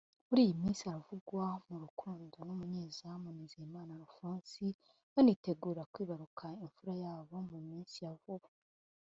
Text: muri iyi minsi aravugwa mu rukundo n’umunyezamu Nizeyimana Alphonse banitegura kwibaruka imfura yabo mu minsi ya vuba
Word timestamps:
muri 0.27 0.41
iyi 0.45 0.53
minsi 0.61 0.81
aravugwa 0.83 1.45
mu 1.67 1.75
rukundo 1.83 2.35
n’umunyezamu 2.47 3.27
Nizeyimana 3.35 3.91
Alphonse 3.99 4.65
banitegura 5.13 5.81
kwibaruka 5.93 6.45
imfura 6.63 6.93
yabo 7.03 7.35
mu 7.51 7.59
minsi 7.69 7.97
ya 8.05 8.13
vuba 8.21 8.49